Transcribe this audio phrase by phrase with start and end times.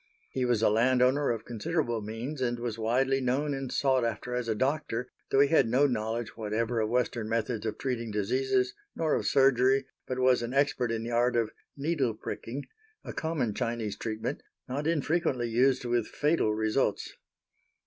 [0.31, 4.47] He was a landowner of considerable means, and was widely known and sought after as
[4.47, 9.13] a doctor though he had no knowledge whatever of Western methods of treating diseases, nor
[9.13, 12.65] of surgery, but was an expert in the art of "needle pricking,"
[13.03, 17.13] a common Chinese treatment not infrequently used with fatal results.